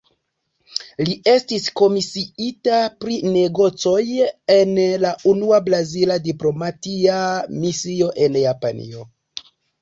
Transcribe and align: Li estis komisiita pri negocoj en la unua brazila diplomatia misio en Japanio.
Li 1.07 1.11
estis 1.31 1.65
komisiita 1.81 2.79
pri 3.05 3.17
negocoj 3.35 3.99
en 4.55 4.71
la 5.03 5.11
unua 5.33 5.61
brazila 5.69 6.17
diplomatia 6.25 7.21
misio 7.67 8.11
en 8.27 8.41
Japanio. 8.43 9.07